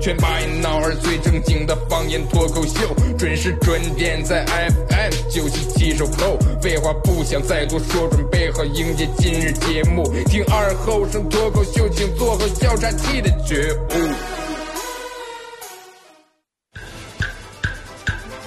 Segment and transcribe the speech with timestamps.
[0.00, 6.38] 全把一闹儿最正经的方言脱口秀，准时准点在 FM 九七七收口。
[6.62, 10.10] 废话不想再多说，准备好迎接今日节目。
[10.24, 14.08] 听二后生脱口秀，请做好笑岔气的觉悟。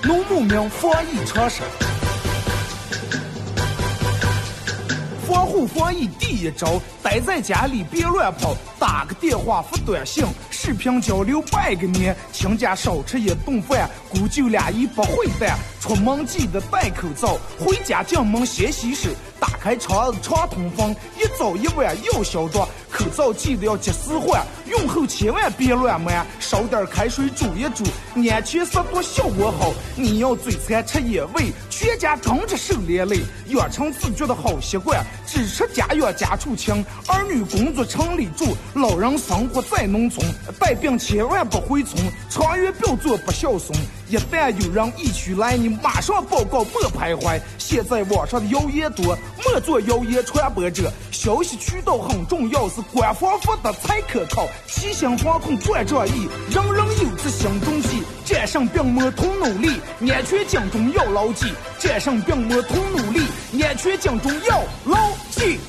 [0.01, 1.61] 农牧民防疫常识，
[5.27, 10.25] 防护防疫第一招，待在家里别乱跑，打个电话发短信，
[10.65, 19.09] 视频交流拜个年，亲家少吃一顿饭，姑舅俩一不会饭，出门记得戴口罩，回家进门先洗手，
[19.41, 27.83] 打开窗子常通风，一早一晚要消毒，口罩记得要及时换，用后千万别乱买，烧点开水煮一煮，
[28.15, 29.73] 安全消毒效果好。
[29.97, 40.25] 你要嘴馋吃野味，全家跟着受连累，养成自觉的好习惯，只吃家养家畜清，儿女工作城里住，老人生活在农村，
[40.59, 43.77] 带病千万不回村，长远不要做不孝孙。
[44.09, 47.39] 一旦有人疫区来，你马上报告，莫徘徊。
[47.57, 50.91] 现在网上的谣言多，莫做谣言传播者。
[51.11, 54.47] 消息渠道很重要，是官方发的才可靠。
[54.67, 58.03] 齐心防控断仗义，人人有责心中记。
[58.25, 59.79] 战胜病魔同努力，
[60.11, 61.51] 安全警钟要牢记。
[61.79, 63.21] 战胜病魔同努力，
[63.63, 64.97] 安全警钟要牢
[65.31, 65.59] 记。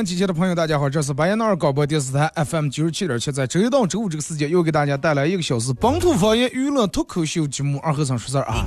[0.00, 8.64] 好了啊，沈阳机前的朋友，大家好，这是白彦淖尔广播电视台 FM 九十七点七，在周一到周五这个时间，又给大家带来一个小时本土方言娱乐脱口秀节目《二和尚说事儿》啊。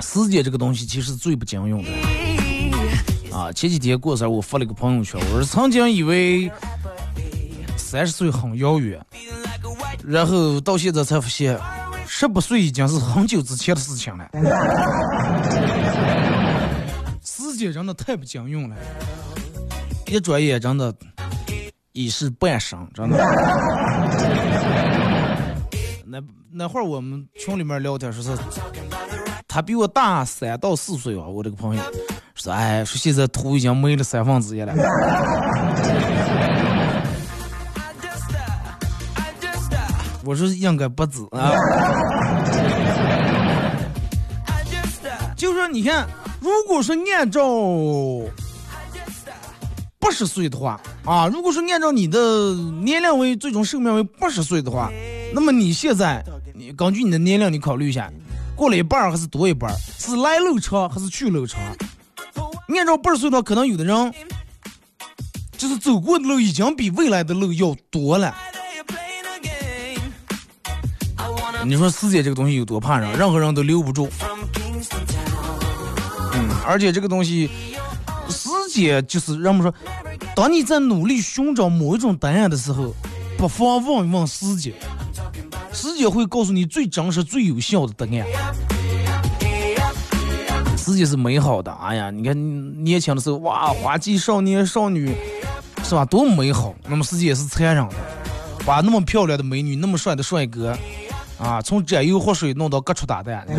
[0.00, 1.90] 时间这个东西其实最不经用的
[3.32, 3.52] 啊。
[3.52, 6.50] 前几天过生日，我发了个朋友圈，我说曾经以为
[7.90, 9.04] 三十岁很遥远，
[10.06, 11.58] 然后到现在才发现，
[12.06, 14.30] 十八岁已经是很久之前的事情了。
[17.24, 18.76] 时间真的太不经用了，
[20.06, 20.94] 一转眼真的
[21.90, 23.18] 已是半生，真的。
[26.06, 28.30] 那那会儿我们群里面聊天说是，
[29.48, 31.82] 他比我大三到四岁啊，我这个朋友
[32.36, 34.72] 说，哎，说现在头已经没了三分之一了。
[40.24, 41.52] 我说应该不止啊，
[45.36, 46.06] 就说你看，
[46.40, 47.42] 如果说按照
[49.98, 54.90] 八十岁的话啊，如果说按照你的年龄为最终寿命为八十岁的话，
[55.32, 56.22] 那么你现在
[56.54, 58.10] 你根据你的年龄，你考虑一下，
[58.54, 61.60] 过了一半儿还是多一半儿，是来路长还是去路长？
[62.68, 64.14] 按照八十岁的话，可能有的人
[65.56, 68.34] 就是走过的路已经比未来的路要多了。
[71.64, 74.08] 你说师姐这个东西有多怕人，任何人都留不住。
[76.32, 77.50] 嗯，而且这个东西，
[78.28, 79.72] 师姐就是人们说，
[80.34, 82.94] 当你在努力寻找某一种答案的时候，
[83.36, 84.74] 不妨问一问师姐，
[85.72, 88.26] 师姐会告诉你最真实、最有效的答案。
[90.76, 95.14] 师姐是美好的，哎呀，你看年轻的时候，哇，花季少年少女，
[95.84, 96.04] 是吧？
[96.06, 96.74] 多么美好。
[96.88, 97.94] 那么师姐也是残忍的，
[98.66, 100.76] 哇那么漂亮的美女、那么帅的帅哥，
[101.40, 103.46] 啊，从沾油喝水弄到各处打蛋。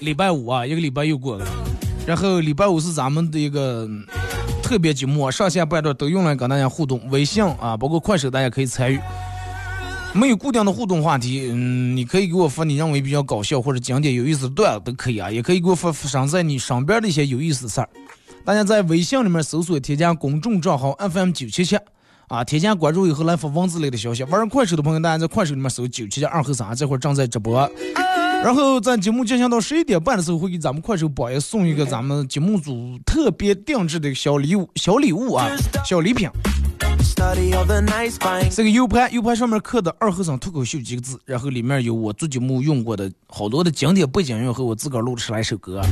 [0.00, 1.46] 礼拜五啊，一个礼拜又过了，
[2.06, 4.02] 然后礼拜五是咱们的一个嗯
[4.62, 8.98] 特别节目啊，上下半段都用来跟大家互动，微信啊，包括快手，大家可以参与。
[10.12, 17.88] 没有固定的互动话题，嗯，你可以给我发你认为比较搞笑或者经典有意思的段子都可以啊，也可以给我发发生在你身边的一些有意思的事儿。
[18.44, 21.76] 大家在微信里面搜索添加公众账号 FM 九七七
[22.30, 24.22] 啊，添加关注以后来发文字类的消息。
[24.22, 27.68] 玩快手的朋友，大家在快手里面搜“九七加二和三”，这会儿正在直播。
[28.44, 35.48] 然后在节目进行到十一点半的时候，会给咱们快手榜爷送一个咱们节目组特别定制的小礼物、小礼物啊，
[35.84, 36.30] 小礼品。
[38.54, 45.82] 这个 U 盘，U 盘上面刻的“二和尚脱口秀”几个字，然后里面有我做节目用过的好多的经典背景音乐和我自个儿录出来一首歌。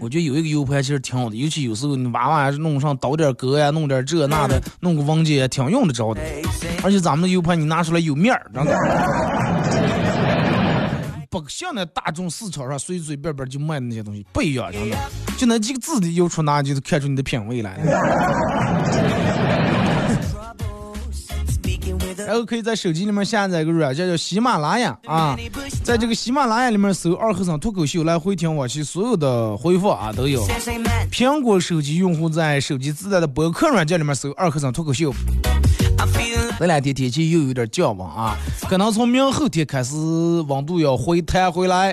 [0.00, 6.20] 我觉得有一个 U 盘其实挺好的，尤其有时候你娃娃弄上导点歌呀，弄点这那的，弄个文件也挺用得着的。
[6.82, 8.72] 而且咱们的 U 盘你拿出来有面儿，真的，
[11.30, 14.96] 不像那大众市场上随随便便就卖的那些东西不一样，真的。
[15.36, 17.78] 就那几个字的邮出那，就是看出你的品味来
[22.26, 25.36] 然后可以在手机里面下载一个软件叫喜马拉雅啊，
[25.82, 30.46] 在这个喜马拉雅里面搜“二和尚脱口秀”来回听往期所有的回复啊都有。
[31.10, 35.12] 苹果手机用户在手机自带的博客软件里面搜“二和尚脱口秀”。
[36.58, 38.36] 这两天天气又有点降温啊，
[38.68, 39.96] 可能从明后天开始
[40.46, 41.92] 温度要回弹回来，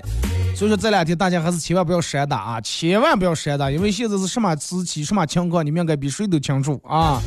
[0.56, 7.20] 所以说这两天大家还是千万不要闪打啊，千万不要闪打，因为现在是什么时期什么情况，你们应该比谁都清楚啊。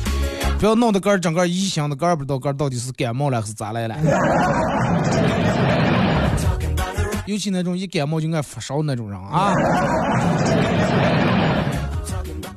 [0.63, 3.97] 不要弄得个整个异乡的，个不知道个到底是感冒了还是咋来了。
[7.27, 9.53] 尤其那种一感冒就爱发烧那种人啊，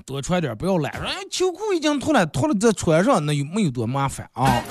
[0.05, 0.93] 多穿点，不要懒。
[0.93, 4.63] 哎，秋裤已经脱了，脱了再穿上，那又没有多麻烦啊。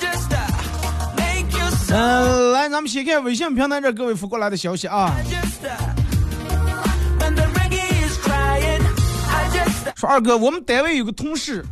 [1.90, 5.12] 嗯，来，咱们先看微信平台这各位发过来的消息啊。
[9.94, 11.62] 说二哥，我们单位有个同事。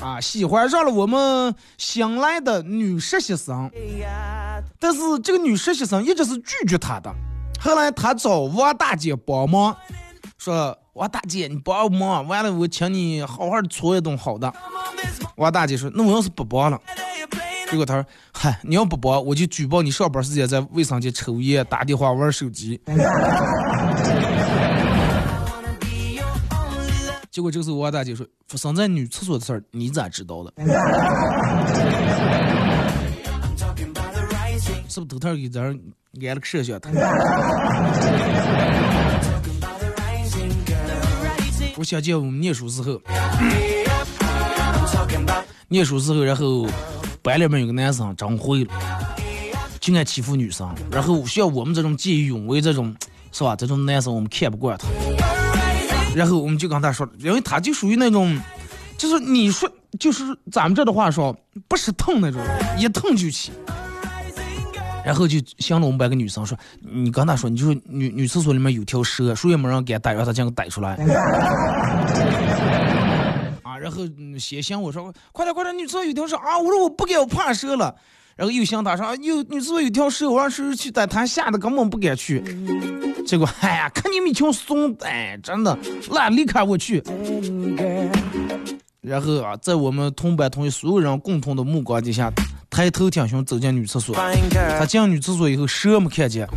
[0.00, 3.70] 啊，喜欢上了我们新来的女实习生，
[4.78, 7.14] 但是这个女实习生一直是拒绝他的。
[7.60, 9.76] 后来他找王大姐帮忙，
[10.38, 14.50] 说：“王大姐，你帮忙，完了我请你好好搓一顿好的。”
[15.36, 16.80] 王大姐说：“那我要是不帮了？”
[17.70, 22.80] 结果他说：“嗨，你要不帮，我就举报你上班时间在卫生间抽烟、打电话、玩手机。”
[27.30, 30.52] 结果这个时候，王大姐说：“发生在女厕所的事儿，你咋知道的？
[34.88, 35.74] 是不是头头给咱安
[36.34, 36.90] 了个摄像头？
[41.76, 43.00] 我想起我们念书时候，
[45.68, 46.66] 念书时候，然后
[47.22, 48.74] 班里面有个男生真会了，
[49.78, 52.92] 就爱欺负女生，然后像我们这种见义勇为这种，
[53.30, 53.54] 是吧？
[53.54, 54.88] 这种男生我们看不惯他。”
[56.14, 58.38] 然后我们就跟他说，因为他就属于那种，
[58.98, 61.34] 就是你说就是咱们这的话说，
[61.68, 62.42] 不是疼那种，
[62.78, 63.52] 一疼就起。
[65.02, 70.96] 然后就想了我们班个女生说，你跟他说，你就说女女厕所里面有条蛇，谁也没人敢逮，让他将个逮出来。
[73.62, 74.02] 啊，然后
[74.38, 76.58] 先想我说，快点快点，女厕所有条蛇啊！
[76.58, 77.94] 我说我不敢，我怕蛇了。
[78.40, 82.42] 然后又想他说，有女厕所有条蛇，我让谁去逮，他吓得根本不敢去。
[83.26, 85.78] 结果，哎呀，看你们一群怂哎，真的，
[86.10, 87.04] 那离开我去。
[89.02, 92.32] 然后啊，在我们同班同学所有人共同的目光底下，
[92.70, 94.16] 抬头挺胸走进女厕所。
[94.78, 96.48] 他进女厕所以后，蛇没看见，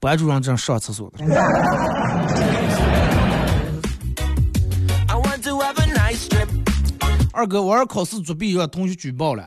[0.00, 1.26] 班主任正上厕所呢。
[7.34, 9.44] 二哥，我儿考试作弊让同学举报了，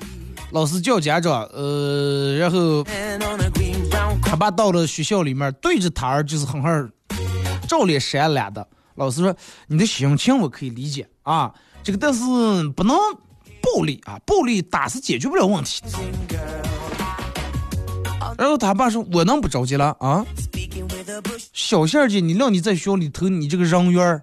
[0.51, 2.85] 老师叫家长，呃，然后。
[4.21, 6.91] 他爸到了学校里面，对着他儿就是狠狠
[7.67, 8.67] 照脸扇脸的。
[8.95, 11.51] 老师说：“你的心情我可以理解啊，
[11.81, 12.19] 这个但是
[12.75, 12.95] 不能
[13.61, 15.81] 暴力啊，暴力打是解决不了问题。”
[18.37, 20.23] 然后他爸说：“我能不着急了啊？
[21.51, 24.21] 小线儿姐，你让你在学校里头，你这个人缘儿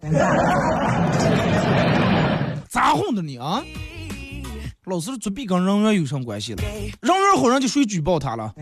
[2.68, 3.60] 咋哄的你啊？”
[4.86, 6.62] 老师的作弊跟人员有什么关系了？
[7.00, 8.54] 人员好人就谁举报他了。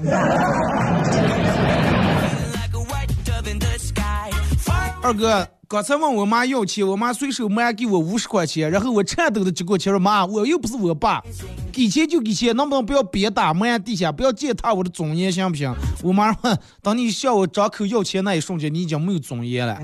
[5.02, 11.22] 二哥，刚才问我妈要钱，我妈随手买给我五十块钱，然后我颤抖的接过钱说：“妈，我又不是我爸，
[11.70, 19.76] 给钱就给钱，能不能不要别打埋地下，不要践踏我的尊严，行不行？”我妈说：“当你向我张口要钱那一瞬间，你已经没有尊严了。”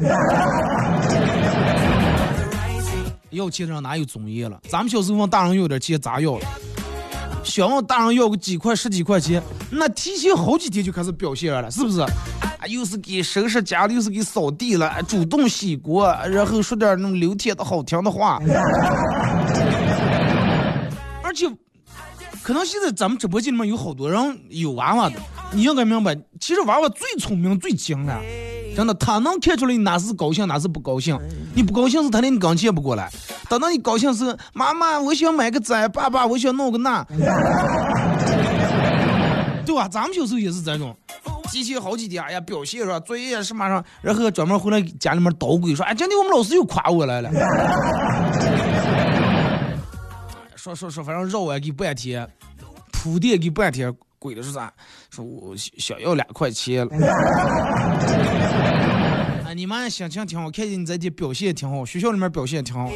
[3.30, 4.60] 要钱的人哪有尊严了？
[4.68, 6.46] 咱们小时候问大人要点钱咋要了？
[7.42, 12.00] 想问大人要个几块十几块钱，那提前好几天就开始表现了，是不是？
[12.00, 18.38] 啊，又是给收拾家里，又是给扫地了，主动洗锅，然后说点那种流天的好听的话。
[21.22, 21.48] 而且，
[22.42, 25.16] 可能现在咱们直播间里面有好多人有娃娃的，
[25.52, 28.20] 你应该明白，其实娃娃最聪明、最精了。
[28.76, 31.18] 真的，他能看出来你哪是高兴，哪是不高兴。
[31.54, 33.10] 你不高兴是他连你刚接不过来，
[33.48, 37.04] 等到你高兴是妈妈，我想买个这，爸爸，我想弄个那，
[39.66, 39.88] 对吧？
[39.88, 40.96] 咱们小时候也是这种，
[41.50, 47.30] 提前好几天，哎呀，表现上作业什么上，然后专门回来家里面捣鬼说，哎，今天我们老师又夸我来了。
[50.56, 52.28] 说说说，反正绕我给半天，
[52.92, 53.94] 铺垫给半天。
[54.20, 54.70] 鬼的是啥？
[55.10, 56.94] 说我想要两块钱了。
[59.46, 62.90] 啊， 你妈心情挺好，看见你在这表现挺好，学校里面表现挺好，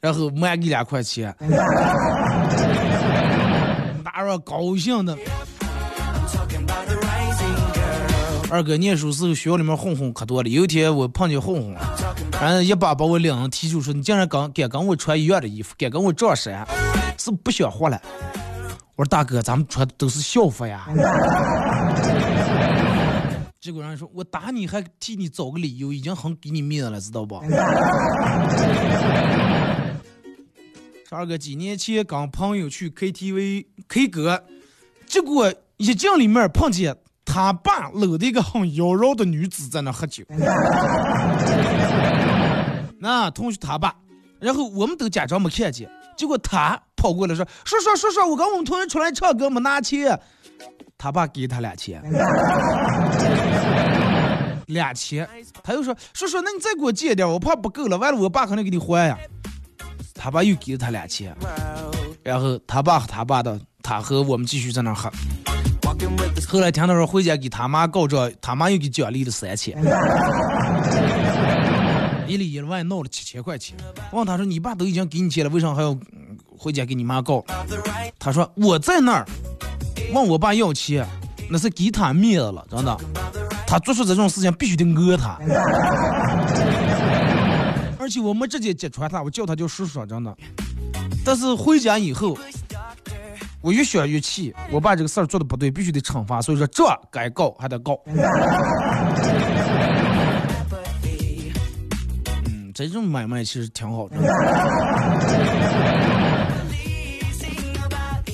[0.00, 1.34] 然后满给两块钱，
[4.04, 5.18] 哪让高兴的。
[8.50, 11.76] 二哥念书时候学校里面混混可多了，有一天我碰见混混，
[12.40, 16.64] 然后一把把我领提出说：“你竟然敢敢跟我穿一样的衣服，敢跟我撞衫，
[17.18, 18.00] 是不想活了？”
[18.98, 20.88] 我说大哥，咱们穿的都是校服呀。
[23.60, 27.40] 结果人说，我打你还替你找个理由，已经很给你面子了，知道不？
[31.08, 34.42] 十二哥几年前跟朋友去 KTV K 歌，
[35.06, 40.24] 结果一进里面碰见他爸搂着一个很妖娆的女子在那喝酒。
[42.98, 43.94] 那同学他爸，
[44.40, 45.88] 然后我们都假装没看见。
[46.16, 50.18] 结果他跑过来说：“叔叔，叔叔，我跟我们同学出来唱歌没拿钱。”
[50.98, 52.02] 他爸给他俩钱，
[54.66, 55.26] 俩钱。
[55.62, 57.96] 他又说：“叔叔，那你再给我借点，我怕不够了。
[57.96, 59.16] 完了，我爸肯定给你还呀。”
[60.12, 61.32] 他爸又给了他俩钱，
[62.24, 65.08] 然后他爸和他爸的，他和我们继续在那喝。
[66.48, 69.78] 后来听他说回家给他妈告状，他妈又给奖励了三千。
[72.26, 73.74] 一里一外闹了七千块钱，
[74.12, 75.96] 问他说：“你爸都已经给你钱了，为啥还要
[76.58, 77.44] 回家给你妈告？”
[78.18, 79.24] 他说：“我在那儿
[80.12, 81.06] 问我爸要钱，
[81.48, 82.96] 那是给他面子了，真的。
[83.66, 85.38] 他做出这种事情必须得讹他，
[87.98, 90.34] 而且我没直接揭穿他，我叫他叫叔叔，真的。
[91.24, 92.36] 但是回家以后，
[93.60, 98.00] 我越想越气，我爸这个事儿做的不对，必须得惩罚，所以说这该告还得告。
[102.46, 104.16] ”嗯这种买卖其实挺好的。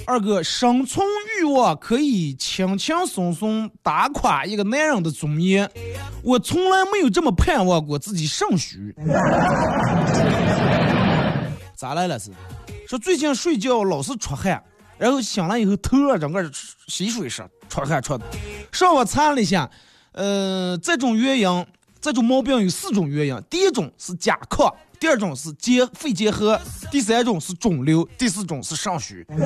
[0.07, 1.07] 二哥，生存
[1.41, 5.71] 欲望可以轻轻松松打垮一个男人的尊严，
[6.23, 8.95] 我从来没有这么盼望过自己肾虚。
[11.75, 12.31] 咋来了是？
[12.87, 14.63] 说最近睡觉老是出汗，
[14.99, 16.51] 然后醒了以后头啊整个
[16.87, 18.25] 洗水似的，出汗出的。
[18.73, 19.69] 上网查了一下，
[20.13, 21.67] 呃，这种原因。
[22.01, 24.71] 这种毛病有四种原因：第一种是甲亢，
[25.05, 26.59] 第二种是结肺结核，
[26.91, 29.23] 第三种是肿瘤，第四种是肾虚。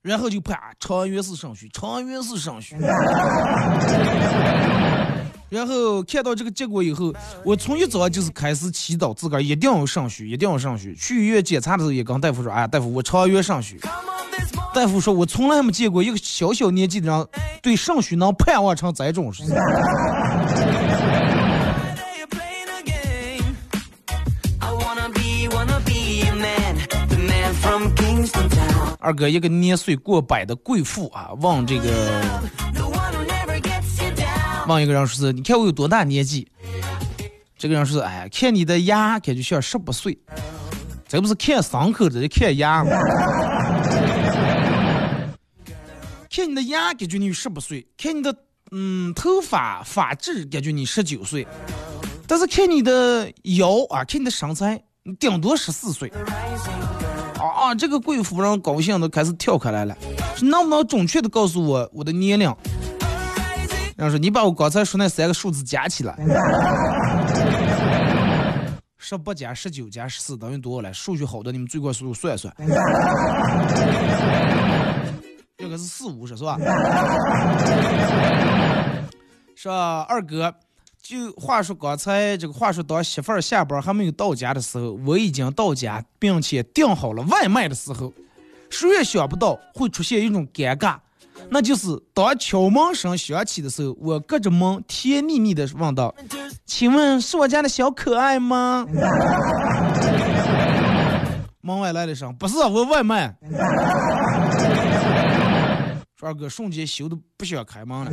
[0.00, 2.76] 然后就判长原是肾虚，长原是肾虚。
[5.48, 7.12] 然后看到这个结果以后，
[7.44, 10.94] 我从一早就是开始祈祷自个儿一定要肾虚，一定要肾虚。
[10.94, 13.76] 去医院检查的时候也跟大夫说：“哎，大夫，我长原肾虚。”
[14.72, 17.26] 大夫说：“我从来没见过一个小小年纪的人
[17.60, 19.52] 对肾虚能盼望成这种事情。”
[29.04, 31.90] 二哥，一个年岁过百的贵妇啊，问这个，
[34.66, 36.48] 问一个人说是：“你看我有多大年纪？”
[37.58, 40.18] 这个人说是：“哎，看你的牙，感觉像十八岁。”
[41.06, 42.92] 这不是看伤口，的，就看牙吗。
[46.30, 48.34] 看你的牙，感觉你有十八岁；看你的
[48.70, 51.46] 嗯头发发质，感觉你十九岁。
[52.26, 56.10] 但是看你的腰啊，看你的身材，你顶多十四岁。
[57.48, 57.74] 啊！
[57.74, 59.96] 这个贵妇人高兴的开始跳开来了，
[60.42, 62.54] 能不能准确的告诉我我的年龄？
[63.96, 66.18] 然后说你把我刚才说那三个数字加起来，
[68.98, 70.92] 十八加十九加十四等于多少了？
[70.92, 72.52] 数学好的你们最快速度算一算。
[75.56, 76.58] 这个是四五十是吧？
[79.54, 80.52] 是二哥，
[81.06, 88.10] 就话说刚才这个话说，当媳妇儿下班还没有到家的时候，我已经到家，并且订好了外卖的时候，
[88.70, 90.96] 谁也想不到会出现一种尴尬，
[91.50, 96.14] 那就是当敲门声响起的时候，我隔着门甜蜜蜜的问道
[96.64, 98.86] ：“请问是我家的小可爱吗？”
[101.60, 103.36] 门外来了声：“不是，我外卖。”
[106.22, 108.10] 二哥瞬间羞的不想开门了。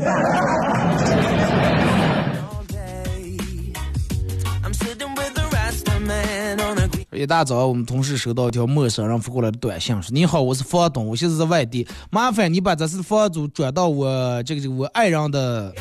[7.13, 15.75] 一大早，我们同事收到一条陌生人发过来的短信，说：“你好，我是房东，我现在在外地，麻烦你把这次房租转到我这个这个我爱人的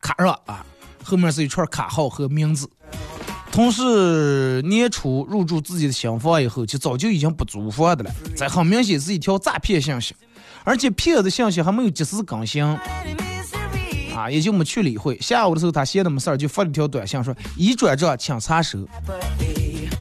[0.00, 0.66] 卡上啊，
[1.04, 2.68] 后面是一串卡号和名字。
[3.52, 10.16] 同事年初入住自己的新房以后，就早就已经不租房的了，这很明显是一条诈骗信息，
[10.64, 12.64] 而且骗子信息还没有及时更新，
[14.16, 15.16] 啊，也就没去理会。
[15.20, 18.80] 下午的时候，他闲的没事儿，就发了一条短信说：“已转账，请查收。”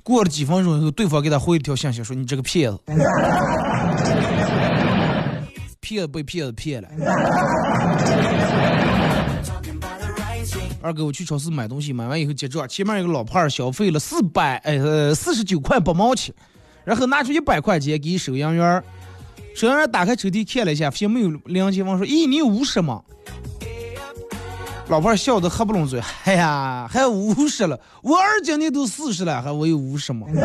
[0.04, 2.80] 过了几分钟以后，对方给他回一条信息说：“你这个骗子，
[5.80, 6.90] 骗子被骗子骗了。
[10.82, 16.34] ”二哥，我去超市买东西，买完以后结账，前面有个老胖儿消费了四百，呃，四十九块八毛钱，
[16.84, 18.84] 然后拿出一百块钱给收银员，
[19.56, 23.04] 收银员打开抽屉看了一下，发现没有零钱，问说：“咦，你有五十吗？”
[24.92, 30.28] 老胖儿笑得合不拢嘴， 哎呀，还五十了，我儿今年都四十了，还我有五十吗？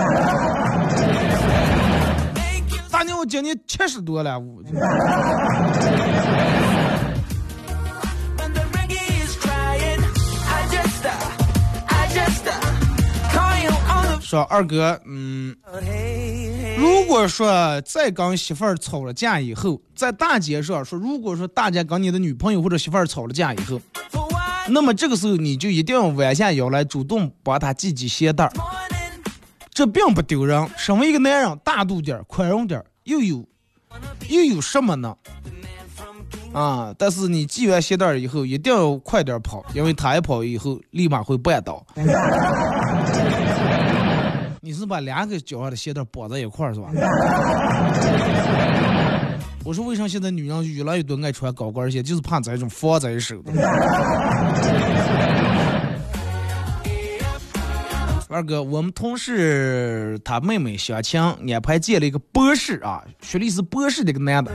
[2.88, 4.62] 大娘，我今年七十多了，我。
[14.21, 15.55] 说二哥，嗯，
[16.76, 23.81] 如果说在跟媳妇儿吵了架以后，在大街上说，如果说大家跟你的女朋友或者媳妇儿吵了架以后，
[24.68, 28.52] 那么这个时候你就一定要弯下腰来，主动帮他系系鞋带儿，
[29.70, 30.68] 这并不丢人。
[30.76, 33.44] 身为一个男人，大度点儿，宽容点儿，又有
[34.28, 35.16] 又有什么呢？
[36.52, 36.92] 啊！
[36.99, 41.87] 但是你系完鞋带儿以后，一定要快点跑，因为他一跑以后，立马会绊倒。
[44.61, 46.88] 你是把两个脚上的鞋带绑在一块儿是吧？
[49.66, 53.50] 我说为啥现在女人越来越多爱穿高跟鞋，就是怕这种防这一手的。
[58.28, 64.52] 二哥，我们同事他妹妹相亲，安排见了一个博士啊，学历是博士的一个男的，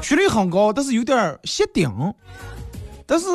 [0.00, 1.90] 学历很高，但是有点儿谢顶。
[3.04, 3.26] 但是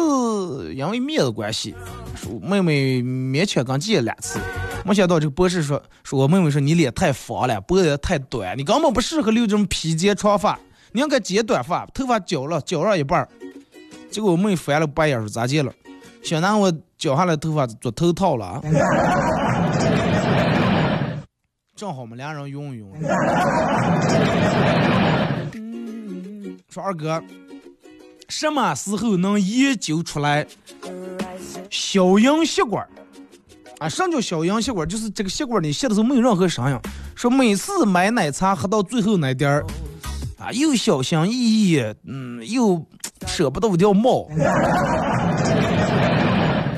[0.74, 1.76] 因为面子关系，
[2.16, 4.40] 说妹妹勉强刚见了两次。
[4.84, 10.58] 没想到这个博士说，说我妹妹说你脸太方了，脖子也太短，你根本不适合留这种披肩长发，
[10.92, 13.30] 你应该剪短发，头发绞了，绞上一半儿。
[14.10, 15.72] 结果我妹翻了白眼儿说咋剪了？
[16.24, 18.62] 想拿我绞下来头发做头套了！
[21.76, 22.92] 正好我们俩人用一用。
[26.70, 27.24] 说二哥，
[28.28, 30.46] 什么时候能研究出来
[31.70, 32.86] 消音吸管？
[33.80, 34.86] 啊，什么叫消音吸管？
[34.88, 36.78] 就是这个吸管你吸的时候没有任何声音。
[37.16, 39.66] 说每次买奶茶喝到最后那点儿，
[40.40, 42.82] 啊，又小心翼翼，嗯，又
[43.28, 44.26] 舍不得掉毛。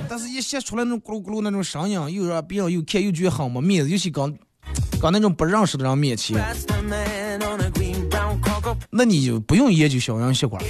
[0.09, 4.33] 但是，一吸出来那种咕噜咕噜那种声音，又让别人又看又觉得很没面子，尤其刚
[4.99, 6.43] 刚那种不认识的人面前，
[8.89, 10.61] 那你就不用研究小羊吸管，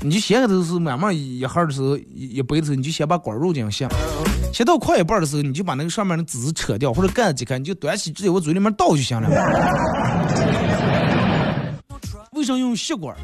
[0.00, 3.86] 你就先个都是慢慢一哈的时候，一一杯的时候，你就先把管入进吸，
[4.54, 9.28] 吸到快一半的时候，你就把那个上面的纸扯掉或者盖子解开，你就端起直接往嘴里面倒就行了。
[12.42, 13.16] 为啥用吸管.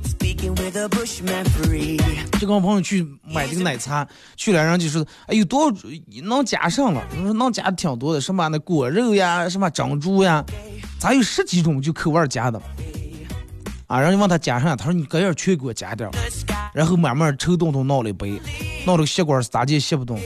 [2.39, 5.77] 就跟我朋友去买这个奶茶，去了，然后就说，哎有多少
[6.23, 7.03] 能加上了？
[7.17, 10.45] 我说能加的挺多的，什么那果肉呀，什么珍珠呀，
[11.01, 12.63] 咋有十几种就口味儿加的？
[13.89, 16.13] 啊，然后就问他加上，他说你搁点儿全给我加点儿，
[16.73, 18.41] 然后慢慢抽动动闹了一杯，
[18.87, 20.17] 闹了个吸管咋地吸不动，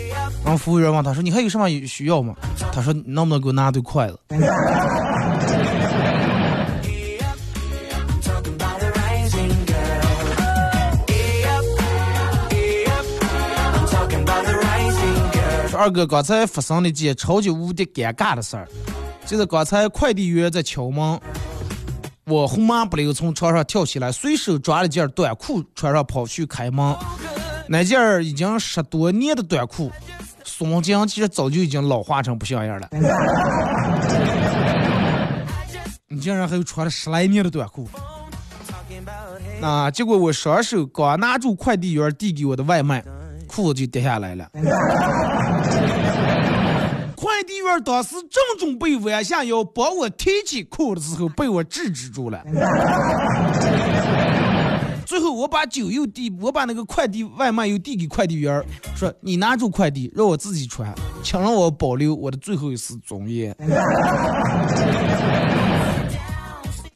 [0.44, 2.34] 然后服务员问他说你还有什么需要吗？
[2.74, 4.18] 他说你能不能给我拿对筷子？
[15.82, 18.68] 二哥刚才发生了一件超级无敌尴尬的事儿，
[19.26, 21.18] 就是刚才快递员在敲门，
[22.24, 26.94] 我红麻不溜从床上跳起来，随手抓了件短裤穿上跑去开门。
[27.66, 29.90] 那件已经十多年的短裤，
[30.44, 32.88] 松紧其实早就已经老化成不像样了。
[36.06, 37.88] 你竟然还有穿了十来年的短裤？
[39.60, 43.04] 啊结果我双手刚拿住快递员递给我的外卖，
[43.48, 44.48] 裤子就跌下来了。
[47.14, 52.42] 快递员当时正准备弯下腰帮我提起裤的时候，被我制止住了。
[55.06, 58.64] 最后我把酒又递，我把那个快递外卖又递给快递员，
[58.96, 63.54] 说你拿住快递，让我自己穿，请让我保留我的最后一丝尊严。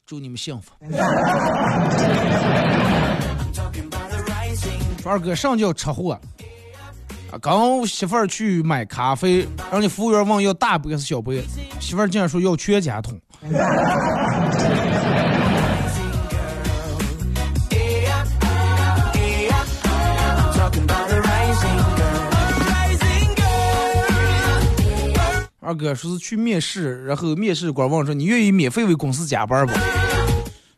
[0.06, 0.72] 祝你们幸福。
[5.04, 6.18] 二哥上叫车祸，
[7.40, 11.44] 刚媳妇儿去买咖啡，然后那服务员问要大杯还是小杯，
[11.78, 13.20] 媳妇儿竟然说要全家桶。
[25.60, 29.72] 二哥说是去面试，然后面试官问说你愿意免费为公司加班不？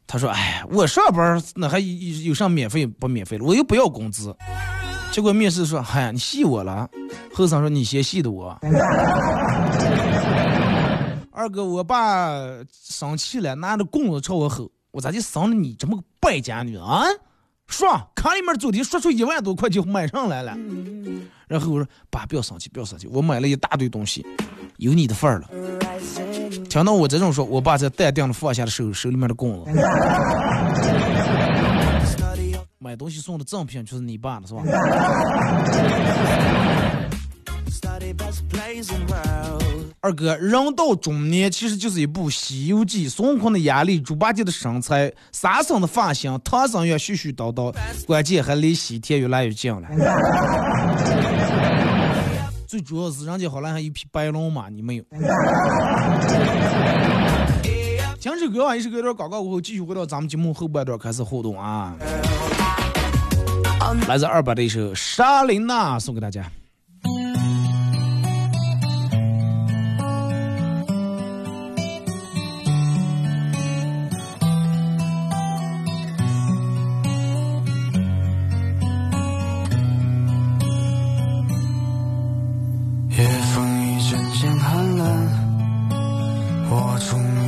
[0.06, 1.86] 他说哎，我上班那还有
[2.24, 3.44] 有上免费不免费的？
[3.44, 4.34] 我又不要工资。
[5.18, 6.88] 结果面试说，哎呀，你戏我了。
[7.34, 8.56] 后生说你先戏的我。
[11.32, 12.30] 二哥，我爸
[12.70, 17.02] 生气了，拿着棍子朝我吼，我咋就生了你这么个败家女啊？
[17.66, 20.56] 说卡里面昨天说出一万多块就买上来了。
[21.48, 24.24] 然后我说爸，不要生气，不要生气，我买了一大堆东西，
[24.76, 25.50] 有你的份儿了。
[26.70, 29.72] 听到我这种说，我爸才淡定的放下了手手里面的棍子。
[32.80, 34.62] 买东西送的赠品就是你爸的是吧？
[40.00, 47.74] 二哥，人到中年其实就是一部《西游记》，孙悟空的压力，猪八戒的身材，沙僧的发型，唐僧也絮絮叨叨，
[48.06, 49.88] 关键还离西天越来越近了。
[52.68, 55.02] 最主要是人家好像还一匹白龙马，你没有。
[58.20, 61.96] 听首歌啊，一首歌段广告过后，继续回到咱们节目后半段开始互动啊。
[64.08, 66.44] 来自二百的一首《莎琳娜》送给大家。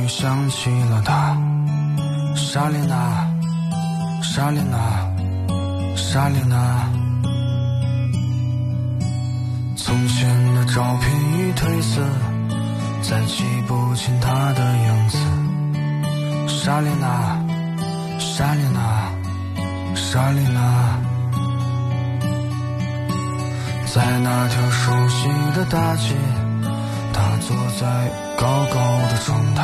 [0.07, 1.35] 想起了他，
[2.35, 3.27] 莎莉娜，
[4.21, 5.10] 莎莉娜，
[5.95, 6.89] 莎莉娜。
[9.75, 12.01] 从前的照片已褪色，
[13.01, 15.17] 再记不清她的样子。
[16.47, 17.39] 莎莉娜，
[18.19, 19.11] 莎莉娜，
[19.95, 20.99] 莎莉娜，
[23.93, 26.15] 在那条熟悉的大街，
[27.11, 29.61] 她坐在高高的窗台。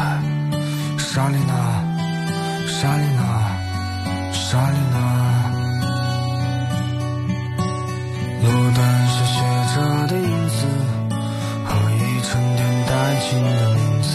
[0.98, 1.54] 莎莉娜，
[2.68, 3.22] 莎莉娜，
[4.34, 4.98] 莎莉娜，
[8.48, 9.36] 路灯下写
[9.76, 9.76] 着
[10.08, 10.58] 的影子
[11.66, 14.08] 和已沉淀殆尽的名字。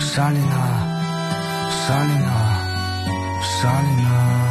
[0.00, 0.54] 莎莉娜，
[1.70, 2.28] 莎莉娜，
[3.42, 4.47] 莎莉娜。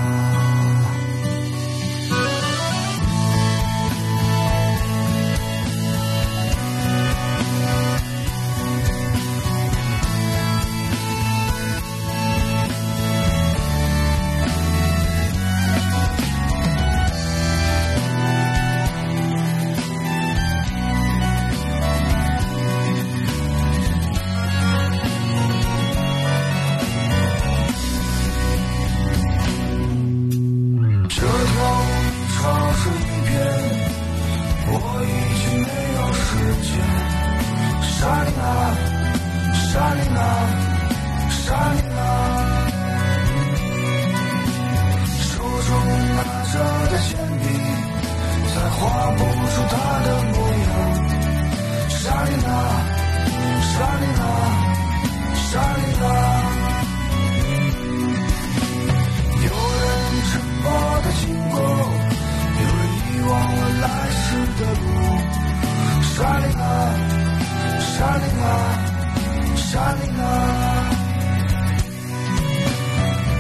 [69.56, 70.22] 莎琳娜，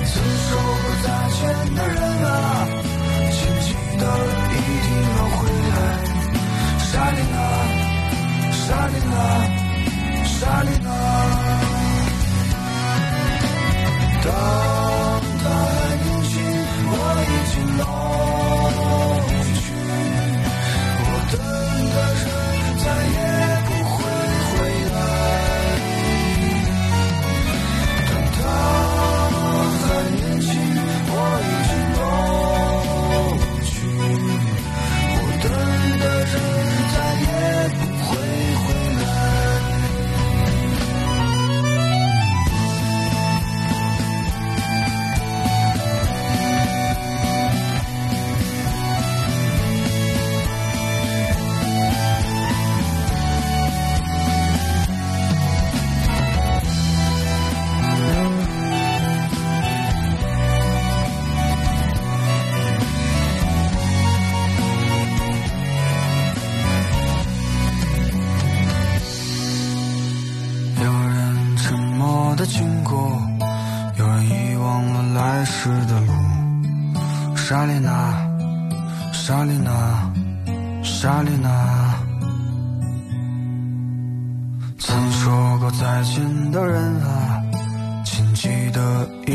[0.05, 0.13] 曾
[0.45, 0.47] 说
[0.81, 1.39] 过再见
[1.75, 2.27] 的人啊，
[3.31, 3.65] 请记
[3.97, 4.01] 得
[4.51, 5.75] 一定要回来。
[6.79, 7.35] 莎琳娜，
[8.51, 9.15] 莎琳娜，
[10.25, 10.89] 莎琳娜。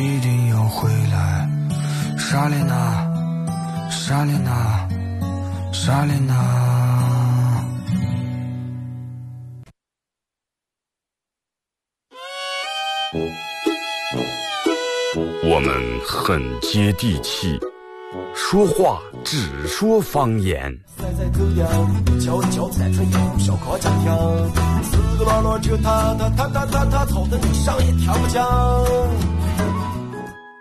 [0.03, 1.49] 一定要回来。
[2.19, 3.09] 莎莲娜，
[3.89, 4.89] 莎莲娜，
[5.73, 6.35] 莎莲娜。
[15.45, 17.61] 我们很接地气，
[18.35, 20.75] 说话只说方言。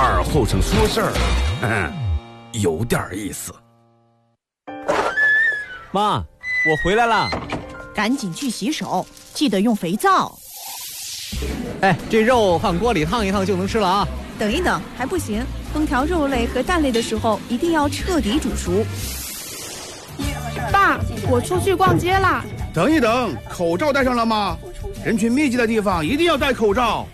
[0.00, 1.12] 二后生说事儿，
[1.62, 1.92] 嗯，
[2.52, 3.52] 有点意思。
[5.90, 6.18] 妈，
[6.68, 7.28] 我回来了。
[7.92, 10.38] 赶紧去洗手，记得用肥皂。
[11.80, 14.08] 哎，这肉放锅里烫一烫就能吃了啊！
[14.38, 18.86] 等一等，还不行，烹调肉类和蛋类的时候一定要彻底煮熟。
[20.70, 22.44] 爸，我出去逛街啦。
[22.72, 24.56] 等一等，口罩戴上了吗？
[25.04, 27.04] 人群密集的地方一定要戴口罩。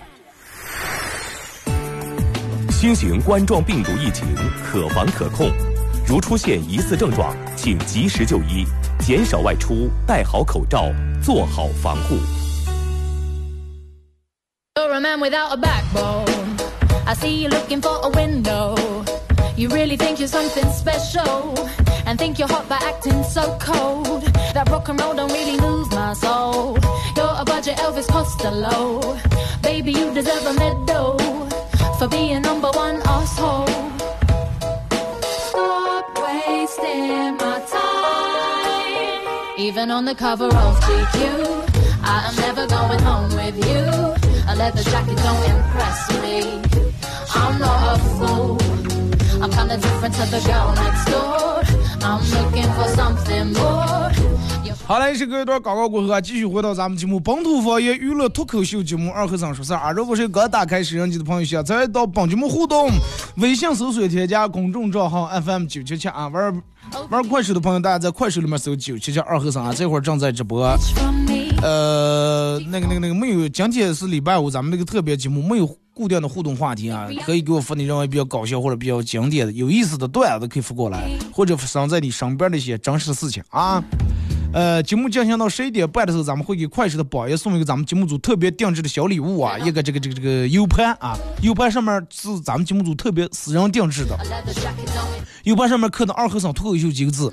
[2.84, 4.26] 新型冠状病毒疫情
[4.62, 5.50] 可防可控，
[6.06, 8.66] 如出现疑似症状，请及时就医，
[8.98, 10.92] 减少外出，戴好口罩，
[11.22, 12.16] 做好防护。
[14.76, 16.28] You're a man without a backbone.
[17.06, 18.76] I see you looking for a window.
[19.56, 21.54] You really think you're something special
[22.04, 24.24] and think you're hot by acting so cold.
[24.52, 26.76] That rock and roll don't really move my soul.
[27.16, 29.16] You're a budget Elvis Costello.
[29.62, 31.16] Baby, you deserve a medal
[31.98, 33.66] for being number one asshole.
[35.48, 39.58] Stop wasting my time.
[39.58, 41.18] Even on the cover of GQ,
[42.02, 43.84] I am never going home with you.
[44.50, 46.38] A leather jacket don't impress me.
[47.34, 48.58] I'm not a fool.
[49.42, 51.62] I'm kinda different to the girl next door.
[52.08, 54.10] I'm looking for something more.
[54.86, 59.90] 好嘞，是隔一段广告过后啊，继续回到咱们节目本土方言娱乐脱口秀节目《二和尚说事儿》啊。
[59.90, 62.90] 如果是刚打开摄像机的朋友，想再到本节目互动，
[63.38, 66.28] 微信搜索添加公众账号 FM 九七七啊。
[66.28, 66.62] 玩
[67.08, 70.62] 玩快手的朋友，大家在快手里面搜九七七二和尚啊，这会儿正在直播。
[71.62, 83.82] 呃，那个那个那个没有，今天是礼拜五，咱们那个特别节目没有固定的互动话题啊，可以给我发你认为比较搞笑或者比较经典的、有意思的段子，可以发过来，或者发生在你身边的一些真实事情啊。
[84.54, 94.16] 呃，节目进行到十一点半的时候，咱们会给快手的榜爷送一个咱们节目组特别定制的小礼物啊，一个这个这个这个 U 盘啊，U 盘上面是咱们节目组特别私人定制的
[95.42, 97.32] ，U 盘上面刻的“二和尚脱口秀”几个字，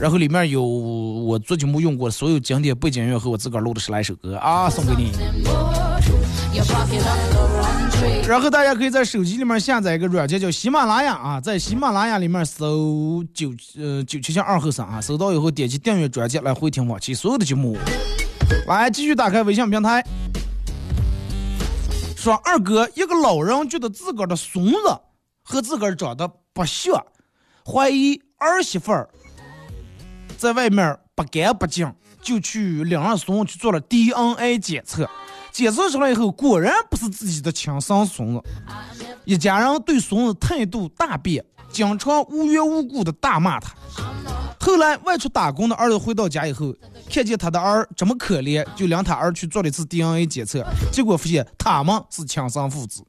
[0.00, 5.12] 然后里面有我做节目用过的所有经典背景音乐和我自个儿录的十来首歌啊，送给你。
[8.26, 17.76] 然后大家可以在手机里面下载一个软件叫喜马拉雅啊，在喜马拉雅里面搜九呃九七七二后生啊，搜到以后点击订阅专辑来回听往期所有的节目。
[18.66, 20.04] 来，继续打开微信平台，
[22.16, 24.98] 说二哥，一个老人觉得自个儿的孙子
[25.42, 27.04] 和自个儿长得不像，
[27.66, 29.10] 怀疑儿媳妇儿
[30.38, 35.08] 在外面不干不净，就去领着孙去做了 DNA 检测。
[35.52, 38.42] 检测出来以后，果然不是自己的亲生孙子。
[39.24, 43.72] 一家人对孙子态度大变，经常无缘无故的大骂他。
[44.58, 46.74] 后来外出打工的儿子回到家以后，
[47.10, 53.04] 看见他的儿这么可怜，就领他儿去做了一次 DNA 检测，结果发现他们是亲生父子。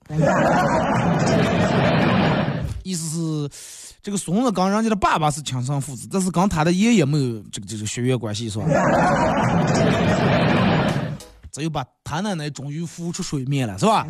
[2.84, 3.50] 意思是，
[4.02, 8.66] 这个孙子跟人家的爸爸是亲生父子，但是跟他的爷爷没有这个这个血缘关系，是吧？
[11.54, 14.08] 这又把他奶奶终于浮出水面了，是吧？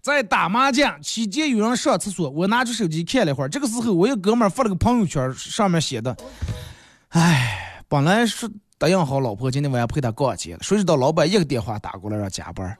[0.00, 3.48] 在打麻将期间，有人上厕所，我拿出手机看了一会儿。
[3.48, 6.16] 这个时候，我一哥们儿发了个朋友圈，上面写的
[7.10, 12.74] ：“哎，本来是答应好老婆今天晚上陪她逛街的，谁知道老板一个电话打过来让加班，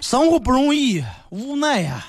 [0.00, 2.04] 生活不容易，无奈呀。”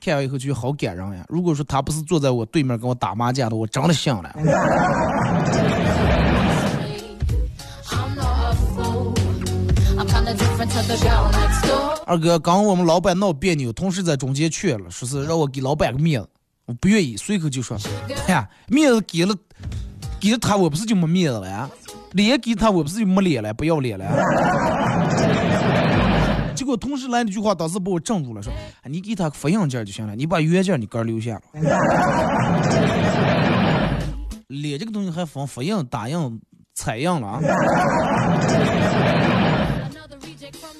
[0.00, 1.24] 看完以后就好感人呀。
[1.28, 4.34] 如果说他不是坐在我对面跟我打麻将的，我真的信了。
[12.06, 16.28] 二哥，刚我们老板闹别扭，同事在中间劝了，说是让我给老板个面子，
[16.66, 17.76] 我不愿意，随口就说，
[18.26, 19.34] 哎呀，面子给了，
[20.20, 21.68] 给了他，我不是就没面子了呀？
[22.12, 24.06] 脸给他，我不是就没脸了，不要脸了。
[26.54, 28.52] 结果同事来那句话，当时把我震住了，说
[28.88, 31.42] ：“你给他复印件就行了，你把原件你个留下了。
[34.48, 36.40] ”脸这个东西还分复印、打印、
[36.74, 37.40] 彩印了啊！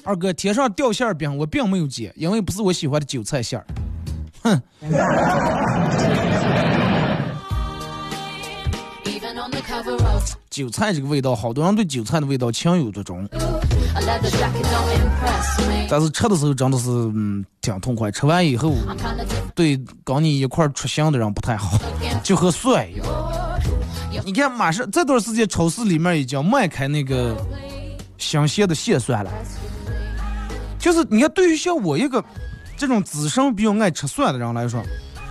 [0.08, 3.66] 二哥，天上掉馅饼，我并没有接，因为不是我喜欢的韭菜馅儿。
[4.42, 4.62] 哼。
[10.48, 13.28] 韭菜这个味道，好多人对韭菜的味道情有独钟。
[15.90, 18.72] 但是吃的时候真的是嗯挺痛快，吃完以后
[19.54, 21.78] 对跟你一块出行的人不太好，
[22.24, 23.04] 就和蒜一样。
[24.24, 27.36] 你看，马上这段时间超市里面已经卖开那个
[28.16, 29.30] 新鲜的蟹蒜了。
[30.78, 32.24] 就是你看，对于像我一个
[32.76, 34.82] 这种资深比较爱吃蒜的人来说，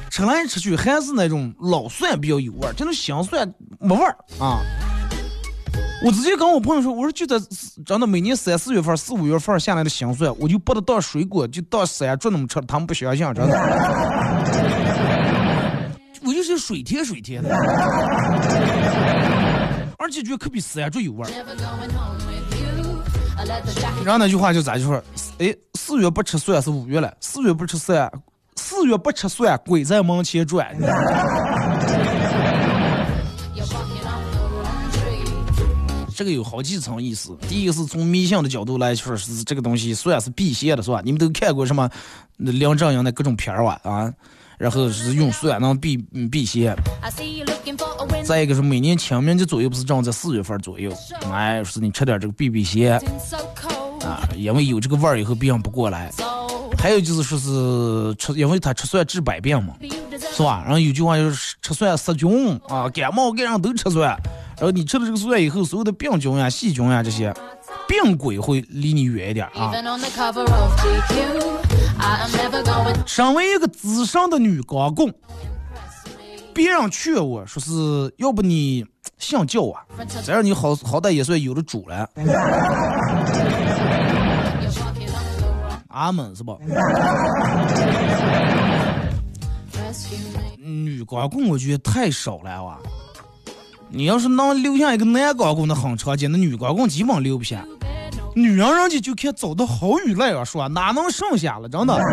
[0.09, 4.59] 吃来吃去还是那种老蒜比较有味儿，这种新蒜没味儿啊。
[6.05, 7.43] 我直接跟我朋友说，我说就在
[7.83, 13.57] 真的每年三四月份、四五月份下来的新蒜，我就把它当水果，就当山竹那么吃，他们不相信，真的。
[16.23, 17.55] 我就是水甜水甜的，
[19.97, 21.29] 而且觉得可比山竹有味儿。
[24.03, 25.01] 然后那句话就咋就说？
[25.39, 28.11] 哎，四月不吃蒜是五月了，四月不吃蒜，
[28.55, 30.75] 四月不吃蒜，鬼在门前转。
[36.15, 37.37] 这个有好几层意思。
[37.47, 40.99] 第一个是从迷信的角度来说，是这个东西算是辟邪的，是吧？
[41.05, 41.87] 你们都看过什么
[42.37, 43.79] 那梁正英的各种片儿吧？
[43.83, 44.11] 啊，
[44.57, 45.97] 然后是用蒜能避
[46.31, 46.75] 避邪。
[48.23, 50.91] 再一个是每年清明节左右不是正在四月份左右，
[51.31, 52.99] 哎，是你吃点这个避避邪
[54.03, 56.11] 啊，因为有这个味儿以后病不过来。
[56.77, 59.73] 还有就是说是吃，因为他吃蒜治百病嘛，
[60.35, 60.61] 是吧？
[60.63, 64.09] 然后有句话就是吃蒜杀菌啊，感冒感染都吃蒜。
[64.57, 67.33] 然后你吃了这个蒜以后，所有的病菌呀、细菌呀这些
[67.87, 69.71] 病鬼会离你远一点啊。
[73.05, 75.11] 身为一个资深的女高工，
[76.53, 78.85] 别人劝我说是要不你
[79.17, 79.81] 信教啊，
[80.23, 82.09] 这样你好好歹也算有了主了。
[85.87, 86.55] 阿门是吧？
[90.57, 92.77] 女光棍我觉得太少了哇。
[93.89, 97.65] 你要是能留下一个男光棍的很常见，那女光棍基本留不下。
[98.35, 101.67] 女人人家就看走的好与赖啊，说哪能剩下了？
[101.67, 101.97] 真的，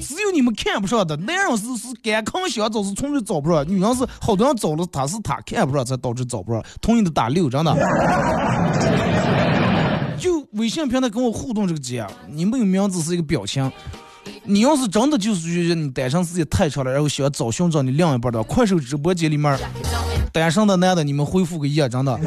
[0.00, 1.16] 只有你们看不上的。
[1.18, 6.60] 男人是是敢扛想走是从来找不着，女人是好多人找了，他是他看不上才导致找不着。
[6.80, 7.72] 同意的打六，真的。
[10.18, 13.70] 就微信平台跟我互动这个姐，你没有名字是一个表情。
[14.44, 19.58] 你要是真的就是觉得你单身时间太长了，然后想找寻找你另一半的，快手直播间里面
[20.32, 22.18] 单身的男的，你们回复个一，真的。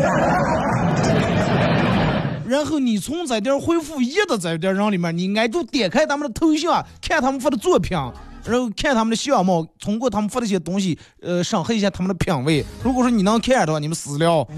[2.48, 7.98] 然后你从这点回复一的这点人里面，你挨住点开他们的头像，看他们发的作品，
[8.44, 12.66] 然后看他们的相貌，通过他们发的一些东西，呃，审核一下他们的品味。
[12.84, 14.46] 如果说你能看的话，你们私聊，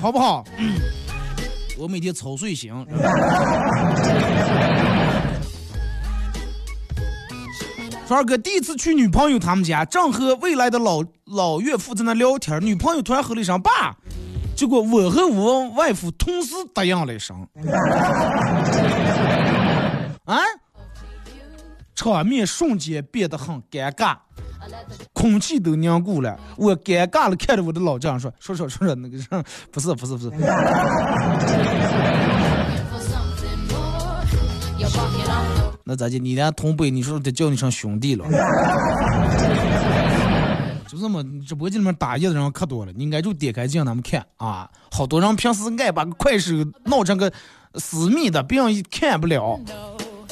[0.00, 0.44] 好不好？
[1.76, 2.72] 我每天操碎心。
[8.14, 13.96] 二哥第一次去女朋友他们家，正和未来的老老岳父在那聊天，女朋友突然吼了一声“爸”，
[14.56, 17.46] 结果我和我外父同时答应了一声。
[20.24, 20.38] 啊！
[21.94, 24.16] 场面瞬间变得很尴尬，
[25.12, 26.38] 空气都凝固了。
[26.56, 29.18] 我尴尬了，看着我的老丈人说：“说说说说那个，
[29.70, 30.30] 不是不是不是。”
[35.90, 36.16] 那咋的？
[36.20, 38.24] 你连同辈，你说得叫你成兄弟了？
[40.86, 44.70] 就这么，直播间里面打野的人可多了，你应该就点开进他们看啊！
[44.92, 47.32] 好多人平时爱把个快手弄成个
[47.74, 49.58] 私密的，别人看不了，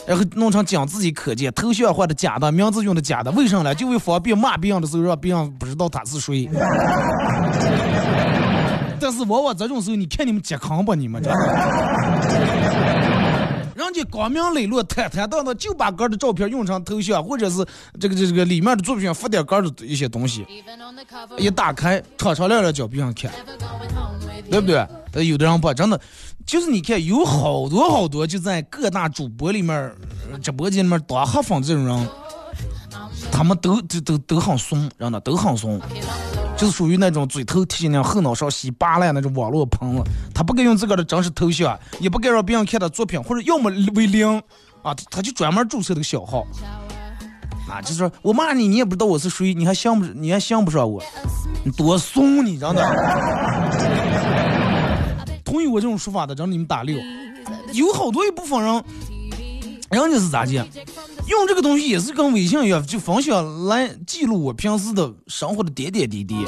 [0.06, 3.74] 然后弄成仅自己可见，头像换的假的，名字用的假的，为什么呢？
[3.74, 6.48] 就为方便骂别人的时候让别人不知道他是谁。
[9.00, 10.94] 但是往往这种时候，你看你们健康吧？
[10.94, 11.30] 你们这。
[13.78, 17.64] 人家光明磊落、坦坦荡荡，就把哥的照片用成头像，或者是
[18.00, 20.44] 这个这个里面的作品发点哥的一些东西，
[21.38, 23.30] 一打开，敞敞亮亮叫别人看，
[24.50, 24.84] 对不对？
[25.12, 26.00] 但有的人不真的，
[26.44, 29.94] 就是你看，有好多好多就在各大主播里面、
[30.42, 32.08] 直播间里面当黑粉这种人，
[33.30, 35.80] 他们都都都都很怂，真的都很怂。
[36.58, 40.02] 就是属于那种嘴头提那后脑勺洗扒烂那种网络喷子，
[40.34, 44.42] 他不敢用自个的真实头像，也不敢让别人看他作品，或者要么为零
[44.82, 46.44] 啊，他就专门注册这个小号。
[47.70, 51.00] 啊，就是说我骂你，你也不知道我是谁，你还想不你还想不上我，
[51.62, 52.82] 你多怂你真的。
[55.44, 56.98] 同意我这种说法的，让你们打六。
[57.72, 58.84] 有好多一部分人，
[59.90, 60.52] 人家是咋的？
[60.52, 66.46] 用这个东西也是跟微信一样，就分享来记录我平时的生活的点点滴滴。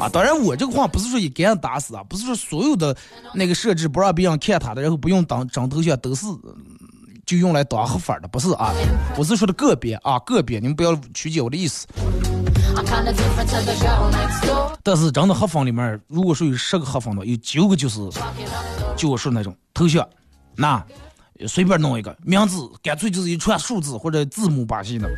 [0.00, 2.96] 啊，当然我这个话不是说一竿子打死啊，不是说所有的
[3.34, 6.26] 那个设置不让别人看他的，然后不用当长头像都是
[7.24, 8.72] 就用来当黑粉的，不是啊？
[9.16, 11.86] 我是说的个别啊，个别，你们不要曲解我的意思。
[14.82, 18.00] 但是真的黑粉里面，如果说有十个黑粉的，有九个就是
[18.96, 20.04] 就我说那种头像，
[20.56, 20.84] 那
[21.46, 25.08] 随便弄一个名字，干脆就是一串数字或者字母把戏的，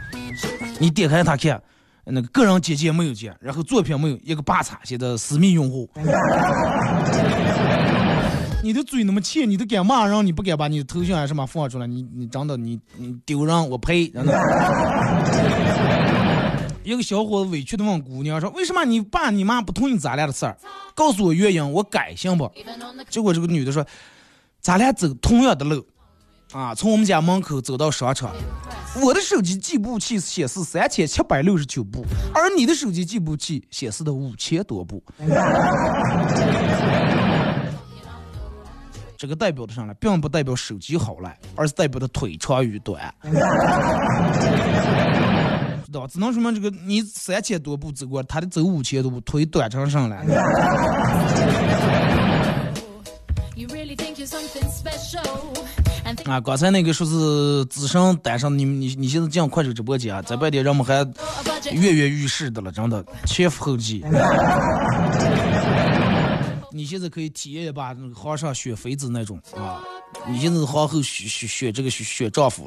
[0.79, 1.63] 你点开他看。
[2.07, 5.89] 那个个人简介没有见，然后作品没有一个八叉，写的私密用户。
[8.63, 11.87] 你的嘴那么欠，你都敢骂人，你不敢把你的头像什么放出来？
[11.87, 14.09] 你你真的你你丢人，我呸！
[14.09, 14.33] 真的。
[16.83, 20.59] 一个小伙子委屈的问姑娘说：“为什么你爸你妈不同意咱俩的事儿？
[20.95, 22.53] 告诉我原因，我改行不？”
[23.09, 23.87] 结果这个女的说
[24.61, 25.87] ：“咱俩走同样的路。”
[26.55, 28.31] 啊，从我们家门口走到商场，
[29.03, 35.03] 我的手机计步器显示三千七百六十九步，而你的手机计步器显示的五千多步。
[39.17, 43.13] 这个代表的上来，并不代表手机好了，而是代表的腿长与短。
[45.85, 50.25] 知道只能说明这个你三千多步走过，他的走五千多步，腿短成上来。
[56.27, 61.07] 啊，刚才那个说是资深单身，你你你现在进快手直播间啊，在外地人们还
[61.71, 64.03] 跃跃欲试的了，真的前赴后继。
[66.73, 69.81] 你现在可以体验一把那个皇上选妃子那种啊，
[70.27, 72.67] 你现在皇后选选选这个选选丈夫。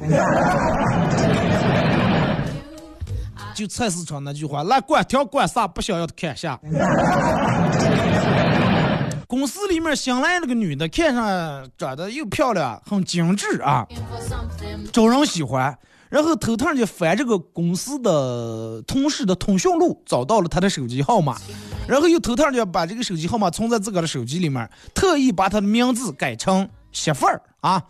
[3.54, 6.58] 就菜市场那句话，来管条管啥，不想要的看下。
[9.28, 13.86] 公司里面新来那个女的，看上长得又漂亮，很精致啊，
[14.90, 15.78] 招人喜欢。
[16.08, 21.36] 然后头趟就翻这个公司的同事的通讯录，找到了他的手机号码，
[21.86, 27.82] 然后又头趟就把这个手机号码存在自个的手机里面，特意把他的名字改成媳妇儿啊。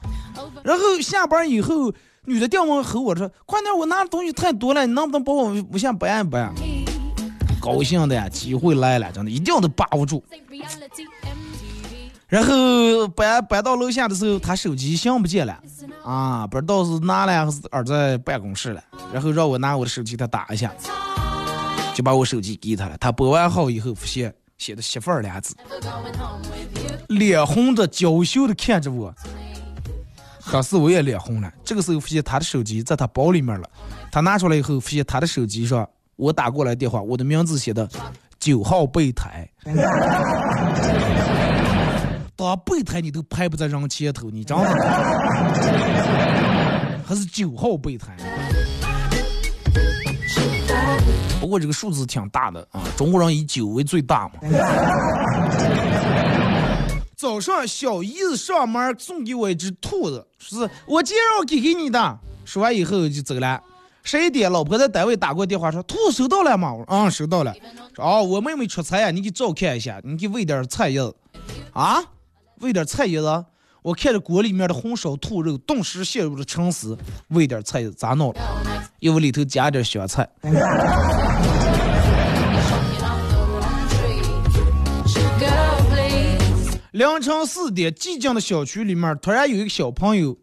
[0.64, 1.92] 然后下班以后，
[2.24, 6.52] 女的电话和我说：“快点，我拿的东西太多了，你能不能帮我无线搬一搬？”
[7.72, 10.24] 高兴的呀，机会来了，真的一定要得把握住。
[12.26, 15.58] 然后搬搬到楼下的时候，他手机响不见了，
[16.04, 18.82] 啊，不知道是拿了还是耳在办公室了。
[19.12, 20.72] 然后让我拿我的手机，他打一下，
[21.94, 22.96] 就把我手机给他了。
[22.98, 25.54] 他拨完号以后，发现写的“媳妇儿”俩字，
[27.08, 29.14] 脸红的娇羞的看着我。
[30.44, 31.52] 可是我也脸红了。
[31.64, 33.68] 这个时候发现他的手机在他包里面了，
[34.10, 35.88] 他拿出来以后，发现他的手机上
[36.18, 37.88] 我打过来电话，我的名字写的
[38.40, 39.48] 九号备胎。
[42.34, 44.68] 当备胎你都排不在人前头，你知道吗？
[47.06, 48.16] 还是九号备胎。
[51.40, 54.34] 不过这个数字挺大的啊，中国人以九为最大嘛。
[57.16, 62.18] 早上小姨子上门送给我一只兔子，是我介绍给给你的。
[62.44, 63.62] 说完以后就走了。
[64.10, 66.72] 十一点，老婆在单位打过电话说兔收到了吗？
[66.72, 67.54] 我说嗯，收到了。
[67.94, 71.14] 说哦，我妹妹出差呀，你给照看一下，你给喂点菜叶子。
[71.74, 72.02] 啊？
[72.60, 73.44] 喂点菜叶子，
[73.82, 76.96] 我看着锅里面的红烧兔肉，顿时陷入了沉思。
[77.28, 78.40] 喂点菜叶子咋弄了？
[78.98, 80.26] 因为里头加点香菜。
[86.92, 90.34] 凌晨四点，寂静的小区里面突然有一个小朋友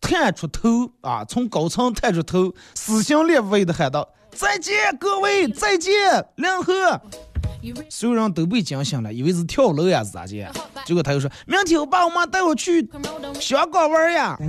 [0.00, 5.92] 探出头啊，从高层探出头，撕心裂肺的喊道：“再见，各位，再见，
[6.36, 7.00] 梁河。”
[7.90, 10.46] 所有人都被惊醒了，以为是跳楼呀是咋的？
[10.86, 12.88] 结果他又说：“明天我爸我妈带我去
[13.40, 14.38] 香港玩呀。”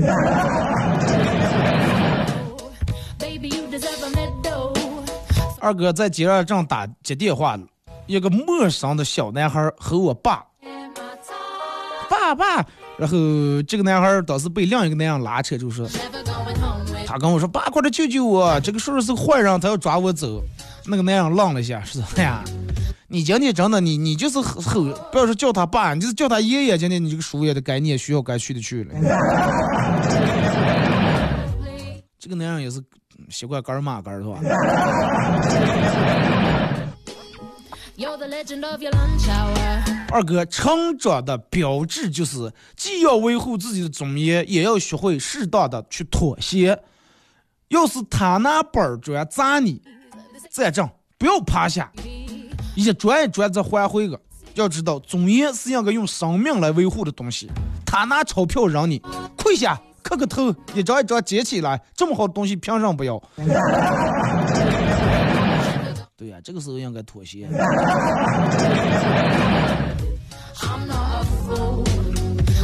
[5.61, 7.65] 二哥在街上正打接电话呢，
[8.05, 10.45] 一个陌生的小男孩和我爸，
[12.09, 12.65] 爸爸。
[12.99, 13.17] 然后
[13.67, 15.87] 这个男孩当时被另一个男人拉扯，就说
[17.07, 20.43] ：“他跟我说，爸，快来救救我，这个叔叔是个坏人，他要抓我走。”
[20.85, 22.43] 那个男人愣了一下，说：“哎呀。”
[23.11, 26.77] 你今天真的，你你就是吼，不要说叫他爸，你就是叫他爷爷。
[26.77, 28.93] 今天你这个书也得该念，需要该去的去了。
[32.19, 32.79] 这个男人也是
[33.29, 34.37] 习惯干骂干是吧？
[40.11, 46.79] 二哥，成长的标志就是既要维护自己的尊严，也要学会适当的去妥协。
[47.67, 49.79] 要是他拿板砖砸你，
[50.49, 50.89] 站正，
[51.19, 51.91] 不要趴下，
[52.75, 54.19] 一砖一砖再还回个。
[54.55, 57.49] 要知道，尊严是应该用生命来维护的东西。
[57.85, 58.99] 他拿钞票扔你
[59.37, 63.21] 跪下磕个头，一张一张捡起来，这么好的东西凭什么不要？
[66.17, 67.47] 对呀、这个时候应该妥协。
[70.61, 71.83] I'm not a fool.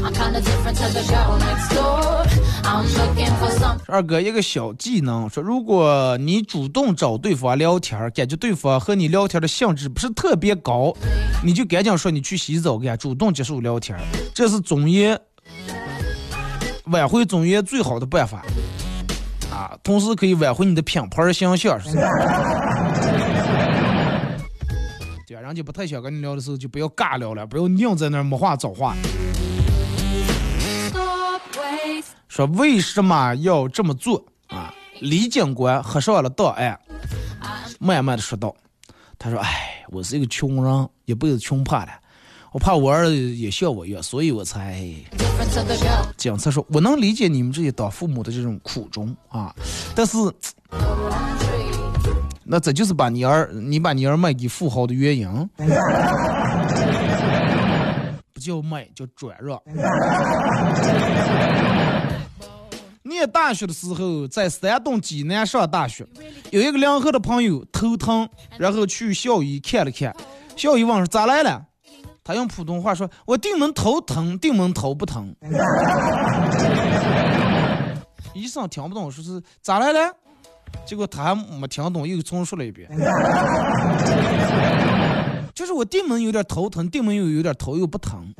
[0.03, 2.25] I'm kinda different to the girl next door.
[2.63, 3.79] I'm looking for some.
[3.87, 10.93] 二哥一个小技能，说如果你主动找对方聊天，感觉对方和你聊天的兴致不是特别高，
[11.43, 13.97] 你就赶紧说你去洗澡，给他主动结束聊天，
[14.33, 15.15] 这是综艺
[16.85, 18.43] 挽回综艺最好的办法
[19.51, 19.75] 啊！
[19.83, 22.03] 同时可以挽回你的品牌形象，是吧？
[25.45, 28.95] 人家不太想跟你聊的时候，就不要尬聊了，不要硬在那儿没话找话。
[32.27, 34.73] 说为什么要这么做啊？
[35.01, 36.79] 李警官合上了档案，
[37.79, 38.55] 慢慢的说道
[39.19, 41.91] ：“他说，哎，我是一个穷人，一辈子穷怕了，
[42.51, 44.83] 我怕我儿子也像我一样，所以我才
[46.17, 49.55] 警察说，我能理解你们这些当父母的这种苦衷啊，
[49.95, 50.17] 但是，
[52.47, 55.27] 那这就是把你儿你把你儿卖给富豪的原因，
[58.31, 59.59] 不叫卖，叫转让。
[63.01, 66.05] 念大学的时候，在山东济南上大学，
[66.51, 70.15] 有一个两河的朋友头疼，然后去校医看了看，
[70.55, 71.65] 校医问说咋来了？
[72.23, 75.35] 他用普通话说：“我定门头疼，定门头不疼。
[78.33, 80.11] ”医生听不懂，说是咋来了？
[80.85, 82.89] 结果他还没听懂，又重说了一遍。
[85.53, 88.33] 就是我定门有点头疼，定门又有点头又不疼。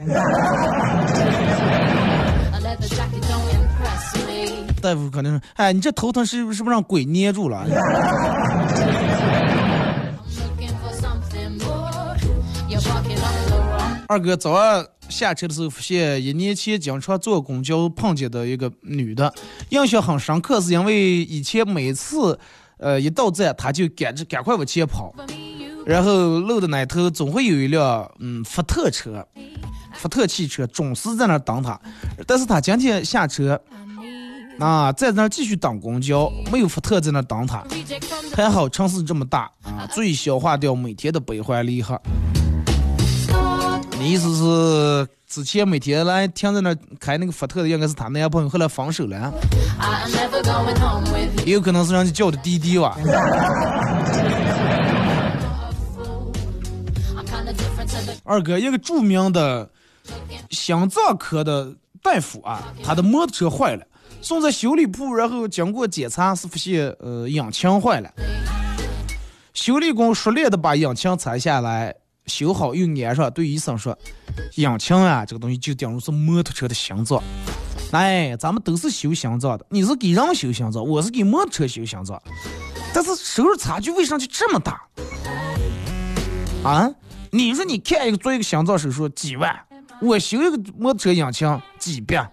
[4.82, 7.66] 大夫可能说：“哎，你这头疼是是不是让鬼捏住了？”
[14.08, 19.34] 二哥早上下车的时候，发现一年前经常坐公交碰见的一个女的，
[19.70, 22.38] 印象很深刻，是因为以前每次，
[22.78, 25.14] 呃，一到站，她就赶着赶快往前跑，
[25.86, 29.26] 然后路的那头总会有一辆嗯福特车，
[29.94, 31.80] 福特汽车总是在那等她，
[32.28, 33.60] 但是她今天下车，
[34.60, 37.66] 啊，在那儿继续等公交，没有福特在那儿等他，
[38.36, 42.00] 还好城市这么大啊，足以消化掉每天的悲欢离合。
[44.06, 49.34] 意思是之前每天来停在那开那个福特的应该是她男朋友，后来分手了，
[51.46, 52.98] 也有可能是人家叫的滴滴吧。
[58.24, 59.70] 二哥，一个著名的
[60.52, 63.86] 心脏科的大夫啊，他的摩托车坏了，
[64.22, 68.12] 送在修理铺，然后经过检查是发现呃引擎坏了，
[69.54, 71.94] 修理工熟练的把引擎拆下来
[72.28, 73.98] 修好又安上，对医生说，
[74.56, 77.22] 引擎啊这个东西就等于是摩托车的心脏。
[77.92, 82.22] 哎，咱们都是修心脏的，你是给人修心脏，我是给摩托车修心脏，
[82.94, 84.82] 但是收入差距为啥就这么大？
[86.64, 86.92] 啊？
[87.32, 89.54] 你说你看一个做一个心脏手术几万，
[90.02, 92.30] 我修一个摩托车引擎几百。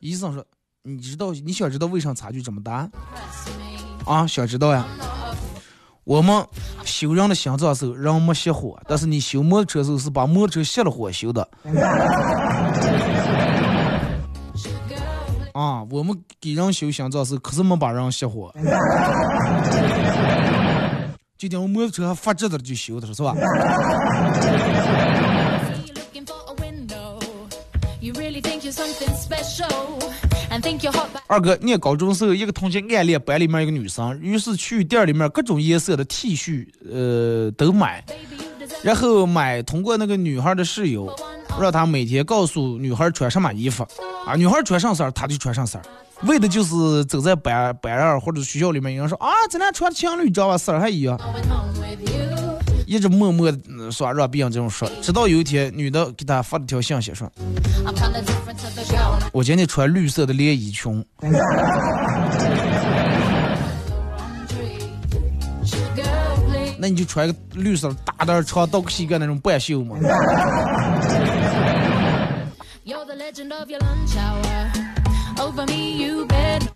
[0.00, 0.44] 医生说，
[0.82, 2.88] 你知道你想知道为啥差距这么大？
[4.06, 4.84] 啊，想知道呀？
[6.04, 6.44] 我们
[6.84, 11.48] 修人的心脏时候人没熄火，但是你修摩托车时候是把摩托车熄了火修的。
[15.52, 18.52] 啊，我们给人修心脏时候可是没把人熄火。
[21.38, 23.32] 就等我摩托车还发质的就修的是吧？
[31.26, 38.04] 二哥念高中时候，一个同学暗恋班里面一个女生，于是去店里面各种颜色的 T 恤，呃，都买，
[38.82, 41.10] 然后买通过那个女孩的室友，
[41.60, 43.82] 让她每天告诉女孩穿什么衣服，
[44.26, 45.84] 啊，女孩穿上色儿，她就穿上色儿，
[46.26, 51.18] 为的就是走在班班上或者学校里面，有人说啊，咱俩穿情侣装吧，色儿还一样，
[52.92, 57.26] 一直默默的说让别人这种说，直到有一天女的给他发了条信息说，
[59.32, 61.02] 我今天穿绿色的连衣裙。
[65.96, 66.76] Girl, please.
[66.78, 69.96] 那你就穿个绿色的大点儿长到膝盖那种半袖嘛。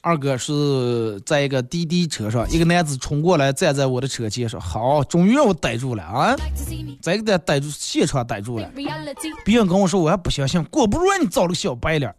[0.06, 6.36] 二哥是在一个滴滴车上，一个男子冲过来站在我的车前说：“好，终于让我逮住了啊
[7.02, 8.70] 再给他逮住，现场逮住了。
[9.44, 12.14] 别人跟我说我还不相信，果不然你找了个小白脸。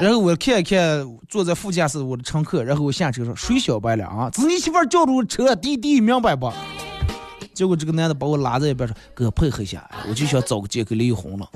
[0.00, 6.52] 然后我看一看坐在副驾驶我的乘客，然后我下车说谁小白脸啊，这是你媳妇儿叫住车滴滴，明白不？
[7.54, 11.48] 结果这个男的把我拉在一边说：“哥，配合一下，我就想找个借口离婚了。”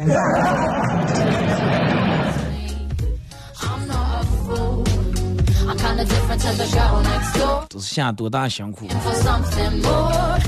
[7.68, 8.86] 这是下多大辛苦？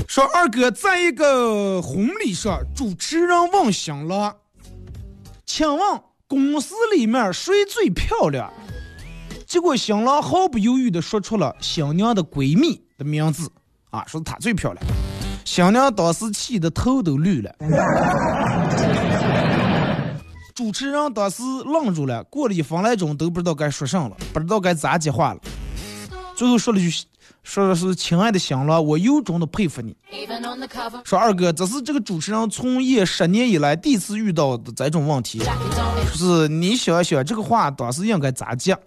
[0.07, 4.33] 说二哥在一个婚礼上，主持人问新郎
[5.45, 5.79] ：“请问
[6.25, 8.49] 公司里面谁最漂亮？”
[9.45, 13.51] 结果新郎毫不犹豫地说出了新娘的闺蜜的名字，
[13.89, 14.85] 啊，说她最漂亮。
[15.43, 17.53] 新娘当时气得头都绿了。
[20.55, 25.39] 主持人当时愣住了，过了一分来钟都不知道该说啥了，不知道该咋接话了。
[26.37, 26.87] 最后说了句，
[27.41, 29.95] 说的是：“亲爱的新郎，我由衷的佩服你。”
[31.03, 35.41] 说二哥，这是这个主持人从业十年以来第一次遇到的这种问题。
[36.13, 38.77] 说是你想想，这个话当时应该咋接？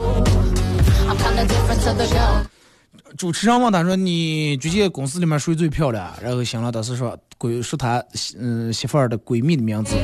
[3.19, 8.01] 主持人问他说：“你觉得公司里面谁最漂亮？”然后新郎当时说：“闺，说他
[8.39, 9.97] 嗯媳妇儿的闺蜜的名字。”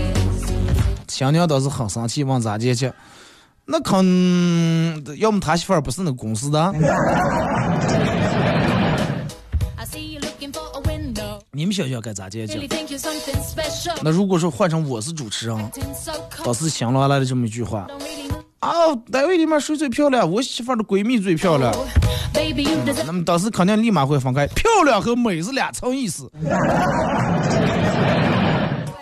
[1.07, 2.93] 新娘当时很生气，问咋解决？
[3.69, 6.73] 那肯，要么他媳妇儿不是那公司的。
[11.51, 12.61] 你们想想该咋解决？
[14.03, 15.71] 那如果说换成我是主持人，
[16.45, 17.89] 倒是新郎来的这么一句话：
[18.61, 18.71] 啊，
[19.11, 20.31] 单位里面谁最漂亮？
[20.31, 21.75] 我媳妇儿的闺蜜最漂亮。
[23.05, 26.31] 那么当时肯定立马会分开，漂亮和美是两层意思。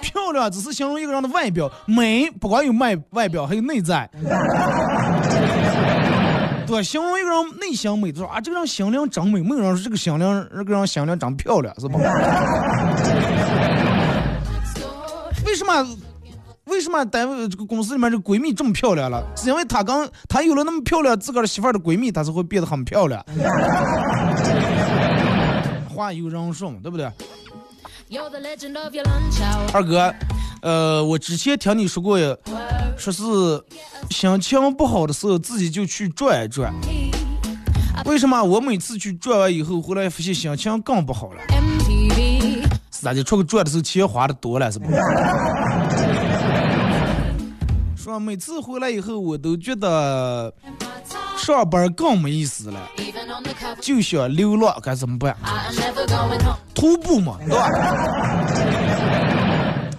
[0.04, 4.08] 漂亮只是形容一个人的外表，美不光有外外表，还有内在。
[6.66, 9.40] 对，形容一个人内心美，说啊，这个人心灵真美。
[9.40, 11.98] 没有人说这个心灵，这个人心灵真漂亮，是吧？
[15.46, 15.86] 为什么？
[16.66, 19.22] 为什么单位这个公司里面这个闺蜜这么漂亮了？
[19.36, 23.22] 是因为她刚她有了那么漂亮自个儿媳妇儿的闺蜜，她才会变得很漂亮。
[25.94, 27.06] 话有人说嘛，对不对？
[29.72, 30.14] 二哥，
[30.62, 32.18] 呃，我之前听你说过，
[32.96, 33.22] 说是
[34.10, 36.72] 心情不好的时候自己就去转一转。
[38.04, 41.40] 为什么我每次去转完以后回来发现心情更不好了？
[42.92, 43.24] 是咋的？
[43.24, 44.86] 出去转的时候钱花的多了是不？
[47.96, 50.52] 说每次回来以后我都觉得
[51.44, 52.80] 上班更没意思了，
[53.78, 55.36] 就想流浪，该怎么办？
[56.74, 57.68] 徒步嘛，对吧？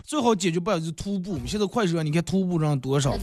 [0.03, 1.39] 最好解决办法就是徒步。
[1.45, 3.13] 现在快车，你看徒步人多少？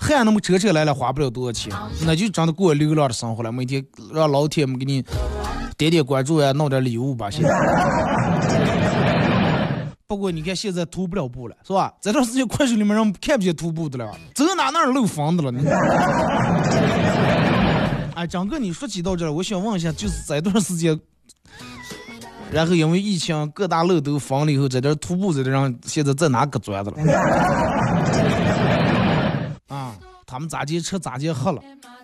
[0.00, 1.72] 还那么车车来了，花不了多少钱，
[2.06, 3.50] 那就真的过流浪的生活了。
[3.50, 5.04] 每天让老铁们给你
[5.76, 7.28] 点点关注呀，弄点礼物吧。
[7.28, 7.50] 现在。
[10.06, 11.92] 不过你看现在徒不了步了，是吧？
[12.00, 15.50] 这段时间快手里面人看不见徒步的了，走哪哪漏房子了。
[15.50, 15.58] 你
[18.14, 20.98] 哎，张哥，你说起到这，我想问一下，就是这段时间，
[22.52, 26.98] 然后因为疫情各大路都封了以后，在这徒步这的人现在在哪搁钻的了？
[29.66, 31.60] 啊，他们咋接车咋接喝了？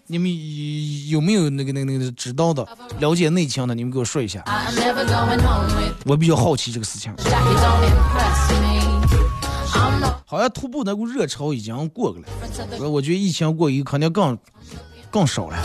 [0.08, 0.28] 你们
[1.08, 2.66] 有没有那个那个那个知道的、
[2.98, 3.74] 了解内情的？
[3.76, 4.42] 你们给我说一下。
[6.04, 7.14] 我比较好奇这个事情。
[10.26, 14.36] 好像徒步那股热潮已经过去了，我觉得疫情过以后肯定更
[15.10, 15.58] 更少了。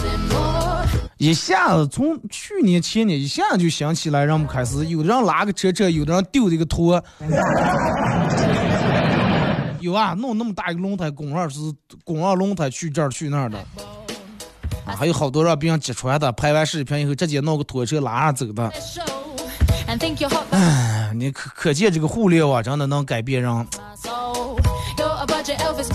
[1.17, 7.01] 一下子从去年前年一下子就想起来，让我们开始有的人拉个车车，有的人丢这个拖。
[9.79, 11.59] 有啊，弄那么大一个轮胎，拱二是
[12.03, 13.57] 拱二轮胎去这儿去那儿的。
[14.83, 18.73] 啊，还有好多让别人揭穿的，拍完视频以后直接弄个拖车拉上走的。
[19.87, 19.95] 哎，
[21.15, 23.67] 你可可见这个互联网真的能改变人，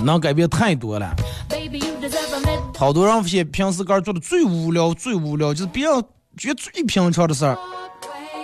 [0.05, 1.15] 能改变太多了。
[2.81, 6.03] 好多人些平时干做的最无聊、最无聊，就是别人
[6.39, 7.59] 觉得最平常的事儿，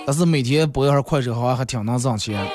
[0.06, 2.46] 但是每天播一下快手好像还挺能挣钱。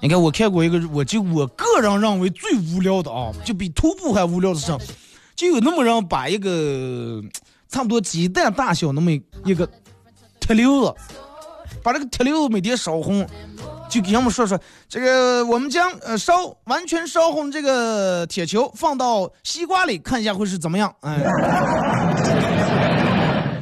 [0.00, 4.78] 你看我看过一个，我就我个人认为最无聊的啊，就比徒步还无聊的事儿。
[5.34, 7.22] 就有那么人把一个
[7.68, 9.12] 差不多鸡蛋大小那么
[9.44, 9.68] 一个
[10.40, 10.94] 铁溜子，
[11.82, 13.28] 把这个铁溜子每天烧红，
[13.88, 14.58] 就给他们说说
[14.88, 20.94] 这个我们将呃烧完全烧红这个铁球放到西瓜里看一下会是怎么样？
[21.00, 21.22] 哎，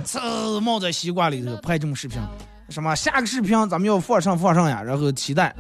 [0.05, 2.20] 呲冒在西瓜里头拍这么视频，
[2.68, 5.55] 什么下个视频咱们要放上放上呀，然后期待。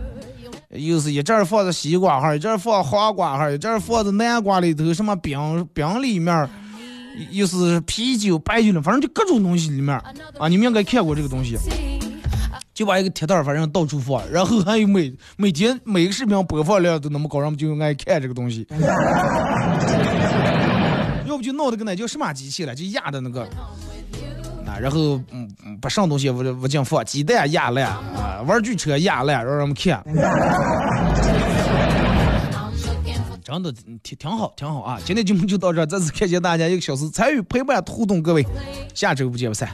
[0.70, 6.50] 又是一阵儿放在西瓜哈，一阵儿放黄瓜哈，一阵儿放在南瓜里头，什么冰冰里面，
[7.30, 9.94] 又是啤酒、白酒的，反正就各种东西里面
[10.36, 11.56] 啊，你们应该看过这个东西，
[12.74, 18.66] 就把一个铁蛋儿反正到处放， 然后还有每每天每个视频播放量都那么高，人们就爱看这个东西。
[21.26, 23.42] 要不就闹那个那叫什么机器了，就压的那个
[24.66, 30.04] 啊，然后嗯嗯把上东西往往进放，鸡蛋压烂啊，玩具车压烂，让人们看。
[33.42, 34.98] 真的挺挺好，挺好啊！
[35.04, 38.44] 今天节目就到这，再次感谢大家一个小时参与陪伴互动，各位，
[38.94, 39.68] 下周不见不散。